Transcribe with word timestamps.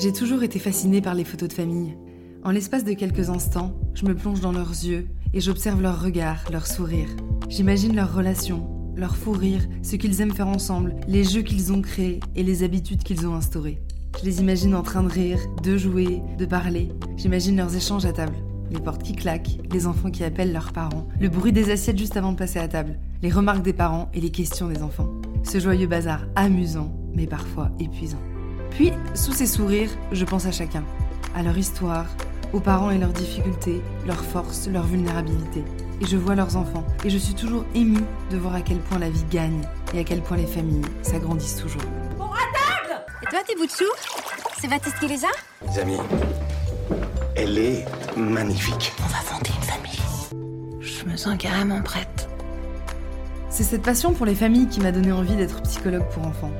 J'ai 0.00 0.14
toujours 0.14 0.42
été 0.42 0.58
fascinée 0.58 1.02
par 1.02 1.14
les 1.14 1.26
photos 1.26 1.50
de 1.50 1.52
famille. 1.52 1.94
En 2.42 2.52
l'espace 2.52 2.84
de 2.84 2.94
quelques 2.94 3.28
instants, 3.28 3.78
je 3.92 4.06
me 4.06 4.14
plonge 4.14 4.40
dans 4.40 4.50
leurs 4.50 4.70
yeux 4.70 5.06
et 5.34 5.42
j'observe 5.42 5.82
leurs 5.82 6.02
regards, 6.02 6.42
leurs 6.50 6.66
sourires. 6.66 7.14
J'imagine 7.50 7.94
leurs 7.94 8.14
relations, 8.14 8.66
leurs 8.96 9.14
fous 9.14 9.32
rires, 9.32 9.68
ce 9.82 9.96
qu'ils 9.96 10.22
aiment 10.22 10.32
faire 10.32 10.48
ensemble, 10.48 10.96
les 11.06 11.22
jeux 11.22 11.42
qu'ils 11.42 11.70
ont 11.70 11.82
créés 11.82 12.20
et 12.34 12.42
les 12.42 12.62
habitudes 12.62 13.02
qu'ils 13.02 13.26
ont 13.26 13.34
instaurées. 13.34 13.82
Je 14.18 14.24
les 14.24 14.40
imagine 14.40 14.74
en 14.74 14.82
train 14.82 15.02
de 15.02 15.12
rire, 15.12 15.38
de 15.62 15.76
jouer, 15.76 16.22
de 16.38 16.46
parler. 16.46 16.88
J'imagine 17.18 17.58
leurs 17.58 17.76
échanges 17.76 18.06
à 18.06 18.14
table. 18.14 18.36
Les 18.70 18.80
portes 18.80 19.02
qui 19.02 19.12
claquent, 19.12 19.58
les 19.70 19.86
enfants 19.86 20.10
qui 20.10 20.24
appellent 20.24 20.54
leurs 20.54 20.72
parents, 20.72 21.08
le 21.20 21.28
bruit 21.28 21.52
des 21.52 21.70
assiettes 21.70 21.98
juste 21.98 22.16
avant 22.16 22.32
de 22.32 22.38
passer 22.38 22.58
à 22.58 22.68
table, 22.68 22.98
les 23.20 23.30
remarques 23.30 23.62
des 23.62 23.74
parents 23.74 24.08
et 24.14 24.22
les 24.22 24.30
questions 24.30 24.68
des 24.68 24.82
enfants. 24.82 25.10
Ce 25.42 25.60
joyeux 25.60 25.88
bazar 25.88 26.24
amusant, 26.36 26.90
mais 27.14 27.26
parfois 27.26 27.70
épuisant. 27.78 28.22
Puis, 28.70 28.92
sous 29.14 29.32
ces 29.32 29.46
sourires, 29.46 29.90
je 30.12 30.24
pense 30.24 30.46
à 30.46 30.52
chacun, 30.52 30.84
à 31.34 31.42
leur 31.42 31.56
histoire, 31.56 32.06
aux 32.52 32.60
parents 32.60 32.90
et 32.90 32.98
leurs 32.98 33.12
difficultés, 33.12 33.80
leurs 34.06 34.24
forces, 34.24 34.68
leurs 34.68 34.86
vulnérabilités. 34.86 35.64
Et 36.00 36.06
je 36.06 36.16
vois 36.16 36.34
leurs 36.34 36.56
enfants, 36.56 36.84
et 37.04 37.10
je 37.10 37.18
suis 37.18 37.34
toujours 37.34 37.64
émue 37.74 38.04
de 38.30 38.36
voir 38.38 38.54
à 38.54 38.62
quel 38.62 38.78
point 38.78 38.98
la 38.98 39.10
vie 39.10 39.24
gagne 39.30 39.62
et 39.92 40.00
à 40.00 40.04
quel 40.04 40.22
point 40.22 40.36
les 40.36 40.46
familles 40.46 40.82
s'agrandissent 41.02 41.56
toujours. 41.56 41.82
Bon, 42.18 42.24
à 42.24 42.38
table 42.38 43.04
Et 43.22 43.26
toi, 43.26 43.40
tes 43.46 43.54
bouts 43.54 43.66
de 43.66 43.70
chou? 43.70 43.84
C'est 44.60 44.68
Baptiste 44.68 44.98
qui 44.98 45.08
les 45.08 45.24
a? 45.24 45.28
Les 45.68 45.78
amis, 45.78 45.98
elle 47.36 47.58
est 47.58 47.84
magnifique. 48.16 48.92
On 49.02 49.08
va 49.08 49.18
fonder 49.18 49.50
une 49.50 49.62
famille. 49.62 50.80
Je 50.80 51.04
me 51.04 51.16
sens 51.16 51.36
carrément 51.38 51.82
prête. 51.82 52.28
C'est 53.48 53.64
cette 53.64 53.82
passion 53.82 54.12
pour 54.12 54.26
les 54.26 54.34
familles 54.34 54.68
qui 54.68 54.80
m'a 54.80 54.92
donné 54.92 55.12
envie 55.12 55.36
d'être 55.36 55.60
psychologue 55.62 56.08
pour 56.14 56.26
enfants. 56.26 56.52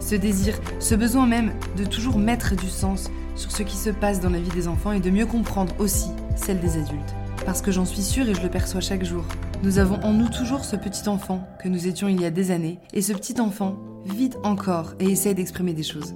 Ce 0.00 0.14
désir, 0.14 0.58
ce 0.78 0.94
besoin 0.94 1.26
même 1.26 1.52
de 1.76 1.84
toujours 1.84 2.18
mettre 2.18 2.56
du 2.56 2.68
sens 2.68 3.10
sur 3.34 3.50
ce 3.50 3.62
qui 3.62 3.76
se 3.76 3.90
passe 3.90 4.20
dans 4.20 4.30
la 4.30 4.40
vie 4.40 4.50
des 4.50 4.68
enfants 4.68 4.92
et 4.92 5.00
de 5.00 5.10
mieux 5.10 5.26
comprendre 5.26 5.74
aussi 5.78 6.08
celle 6.36 6.60
des 6.60 6.76
adultes. 6.76 7.14
Parce 7.44 7.62
que 7.62 7.72
j'en 7.72 7.84
suis 7.84 8.02
sûre 8.02 8.28
et 8.28 8.34
je 8.34 8.42
le 8.42 8.50
perçois 8.50 8.80
chaque 8.80 9.04
jour. 9.04 9.24
Nous 9.62 9.78
avons 9.78 9.96
en 10.04 10.12
nous 10.12 10.28
toujours 10.28 10.64
ce 10.64 10.76
petit 10.76 11.08
enfant 11.08 11.48
que 11.62 11.68
nous 11.68 11.86
étions 11.86 12.08
il 12.08 12.20
y 12.20 12.24
a 12.24 12.30
des 12.30 12.50
années, 12.50 12.78
et 12.92 13.02
ce 13.02 13.12
petit 13.12 13.40
enfant 13.40 13.76
vit 14.04 14.30
encore 14.44 14.94
et 15.00 15.10
essaie 15.10 15.34
d'exprimer 15.34 15.72
des 15.72 15.82
choses. 15.82 16.14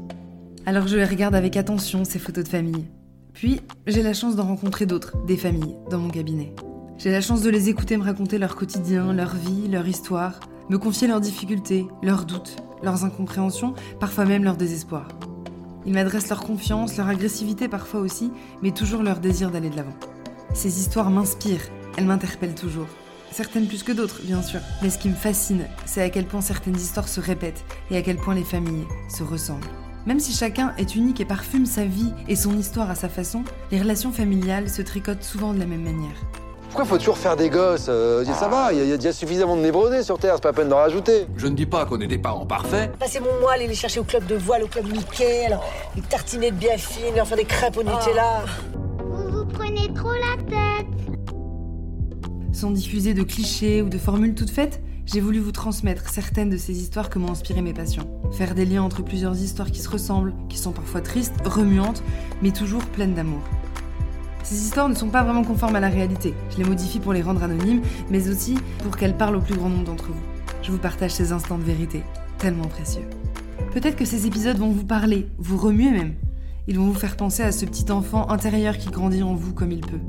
Alors 0.65 0.87
je 0.87 0.97
les 0.97 1.05
regarde 1.05 1.35
avec 1.35 1.57
attention, 1.57 2.05
ces 2.05 2.19
photos 2.19 2.45
de 2.45 2.49
famille. 2.49 2.87
Puis, 3.33 3.61
j'ai 3.87 4.03
la 4.03 4.15
chance 4.15 4.37
d'en 4.37 4.45
rencontrer 4.45 4.87
d'autres, 4.87 5.17
des 5.27 5.37
familles, 5.37 5.77
dans 5.91 5.99
mon 5.99 6.11
cabinet. 6.11 6.55
J'ai 6.99 7.11
la 7.11 7.21
chance 7.21 7.43
de 7.43 7.51
les 7.51 7.69
écouter 7.69 7.97
me 7.97 8.05
raconter 8.05 8.39
leur 8.39 8.55
quotidien, 8.55 9.13
leur 9.13 9.35
vie, 9.35 9.69
leur 9.69 9.89
histoire, 9.89 10.39
me 10.71 10.79
confier 10.79 11.09
leurs 11.09 11.21
difficultés, 11.21 11.87
leurs 12.03 12.27
doutes, 12.27 12.57
leurs 12.83 13.05
incompréhensions, 13.05 13.75
parfois 14.01 14.25
même 14.25 14.45
leur 14.45 14.57
désespoir. 14.57 15.09
Ils 15.87 15.93
m'adressent 15.93 16.29
leur 16.29 16.45
confiance, 16.45 16.97
leur 16.97 17.09
agressivité 17.09 17.69
parfois 17.69 18.01
aussi, 18.01 18.31
mais 18.63 18.71
toujours 18.71 19.03
leur 19.03 19.19
désir 19.19 19.51
d'aller 19.51 19.71
de 19.71 19.77
l'avant. 19.77 19.97
Ces 20.55 20.81
histoires 20.81 21.11
m'inspirent, 21.11 21.69
elles 21.97 22.07
m'interpellent 22.07 22.55
toujours. 22.55 22.87
Certaines 23.31 23.67
plus 23.67 23.83
que 23.83 23.93
d'autres, 23.93 24.21
bien 24.23 24.43
sûr. 24.43 24.61
Mais 24.83 24.91
ce 24.91 24.99
qui 24.99 25.09
me 25.09 25.15
fascine, 25.15 25.65
c'est 25.87 26.03
à 26.03 26.11
quel 26.11 26.27
point 26.27 26.43
certaines 26.43 26.77
histoires 26.77 27.09
se 27.09 27.21
répètent 27.21 27.65
et 27.91 27.97
à 27.97 28.03
quel 28.03 28.17
point 28.17 28.35
les 28.35 28.45
familles 28.45 28.87
se 29.09 29.23
ressemblent. 29.23 29.67
Même 30.05 30.21
si 30.21 30.33
chacun 30.33 30.75
est 30.77 30.97
unique 30.97 31.21
et 31.21 31.25
parfume 31.25 31.65
sa 31.65 31.85
vie 31.85 32.13
et 32.29 32.37
son 32.37 32.59
histoire 32.59 32.91
à 32.91 32.95
sa 32.95 33.09
façon, 33.09 33.45
les 33.71 33.81
relations 33.81 34.13
familiales 34.13 34.69
se 34.69 34.83
tricotent 34.83 35.23
souvent 35.23 35.55
de 35.55 35.59
la 35.59 35.67
même 35.67 35.85
manière. 35.85 36.17
Pourquoi 36.73 36.87
faut 36.87 36.97
toujours 36.97 37.19
faire 37.19 37.37
des 37.37 37.51
gosses 37.51 37.85
euh, 37.91 38.25
Ça 38.25 38.49
va, 38.49 38.73
il 38.73 38.89
y, 38.89 38.93
a 38.95 38.97
déjà 38.97 39.13
suffisamment 39.13 39.57
de 39.57 39.61
névrosés 39.61 40.03
sur 40.03 40.19
Terre, 40.19 40.37
c'est 40.37 40.43
pas 40.43 40.55
peine 40.55 40.71
d'en 40.71 40.79
rajouter. 40.79 41.27
Je 41.37 41.47
ne 41.47 41.55
dis 41.55 41.67
pas 41.67 41.85
qu'on 41.85 42.01
est 42.01 42.07
des 42.07 42.17
parents 42.17 42.47
parfaits. 42.47 42.91
Passez 42.99 43.21
mon 43.21 43.41
mois, 43.41 43.53
aller 43.53 43.67
les 43.67 43.75
chercher 43.75 44.01
au 44.01 44.05
club 44.05 44.25
de 44.25 44.37
voile, 44.37 44.63
au 44.63 44.69
club 44.69 44.91
Mickey, 44.91 45.45
alors, 45.45 45.63
les 45.95 46.01
tartiner 46.01 46.51
de 46.51 46.57
bien 46.57 46.79
fines, 46.79 47.15
leur 47.15 47.27
faire 47.27 47.37
des 47.37 47.45
crêpes 47.45 47.77
au 47.77 47.83
Nutella. 47.83 48.45
Vous 49.05 49.41
vous 49.41 49.45
prenez 49.45 49.93
trop 49.93 50.13
la 50.13 50.43
tête. 50.49 50.87
Sans 52.55 52.71
diffuser 52.71 53.13
de 53.13 53.23
clichés 53.23 53.83
ou 53.83 53.91
de 53.91 53.99
formules 53.99 54.35
toutes 54.35 54.51
faites, 54.51 54.81
j'ai 55.05 55.21
voulu 55.21 55.41
vous 55.41 55.53
transmettre 55.53 56.09
certaines 56.09 56.49
de 56.49 56.57
ces 56.57 56.81
histoires 56.81 57.11
que 57.11 57.19
m'ont 57.19 57.33
inspiré 57.33 57.61
mes 57.61 57.75
patients. 57.75 58.07
Faire 58.33 58.55
des 58.55 58.65
liens 58.65 58.83
entre 58.83 59.03
plusieurs 59.03 59.37
histoires 59.37 59.71
qui 59.71 59.81
se 59.81 59.91
ressemblent, 59.91 60.33
qui 60.49 60.57
sont 60.57 60.73
parfois 60.73 61.03
tristes, 61.03 61.35
remuantes, 61.45 62.03
mais 62.41 62.51
toujours 62.51 62.87
pleines 62.87 63.13
d'amour. 63.13 63.43
Ces 64.43 64.57
histoires 64.57 64.89
ne 64.89 64.95
sont 64.95 65.09
pas 65.09 65.23
vraiment 65.23 65.45
conformes 65.45 65.77
à 65.77 65.81
la 65.81 65.89
réalité. 65.89 66.35
Je 66.51 66.59
les 66.59 66.65
modifie 66.65 66.99
pour 66.99 67.13
les 67.13 67.23
rendre 67.23 67.43
anonymes, 67.43 67.83
mais 68.11 68.29
aussi 68.29 68.57
pour 68.83 68.97
qu'elles 68.97 69.17
parlent 69.17 69.37
au 69.37 69.41
plus 69.41 69.55
grand 69.55 69.69
nombre 69.69 69.85
d'entre 69.85 70.09
vous. 70.09 70.23
Je 70.63 70.71
vous 70.71 70.79
partage 70.79 71.13
ces 71.13 71.33
instants 71.33 71.59
de 71.59 71.65
vérité, 71.65 72.03
tellement 72.39 72.67
précieux. 72.67 73.09
Peut-être 73.73 73.97
que 73.97 74.05
ces 74.05 74.27
épisodes 74.27 74.59
vont 74.59 74.71
vous 74.71 74.85
parler, 74.85 75.29
vous 75.39 75.57
remuer 75.57 75.91
même. 75.91 76.15
Ils 76.69 76.79
vont 76.79 76.87
vous 76.87 76.99
faire 76.99 77.17
penser 77.17 77.43
à 77.43 77.53
ce 77.53 77.65
petit 77.65 77.91
enfant 77.91 78.29
intérieur 78.31 78.79
qui 78.79 78.91
grandit 78.91 79.23
en 79.23 79.35
vous 79.35 79.55
comme 79.55 79.73
il 79.73 79.81
peut. 79.81 80.01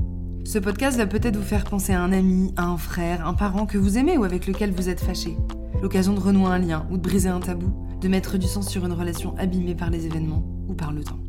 Ce 0.45 0.59
podcast 0.59 0.97
va 0.97 1.07
peut-être 1.07 1.37
vous 1.37 1.43
faire 1.43 1.63
penser 1.63 1.93
à 1.93 2.01
un 2.01 2.11
ami, 2.11 2.53
à 2.57 2.65
un 2.65 2.77
frère, 2.77 3.25
un 3.25 3.33
parent 3.33 3.65
que 3.65 3.77
vous 3.77 3.97
aimez 3.97 4.17
ou 4.17 4.23
avec 4.23 4.45
lequel 4.45 4.71
vous 4.71 4.89
êtes 4.89 4.99
fâché. 4.99 5.37
L'occasion 5.81 6.13
de 6.13 6.19
renouer 6.19 6.51
un 6.51 6.59
lien 6.59 6.85
ou 6.91 6.97
de 6.97 7.01
briser 7.01 7.29
un 7.29 7.39
tabou, 7.39 7.73
de 8.01 8.07
mettre 8.07 8.37
du 8.37 8.47
sens 8.47 8.67
sur 8.67 8.85
une 8.85 8.93
relation 8.93 9.35
abîmée 9.37 9.75
par 9.75 9.89
les 9.89 10.05
événements 10.05 10.43
ou 10.67 10.73
par 10.73 10.91
le 10.91 11.03
temps. 11.03 11.19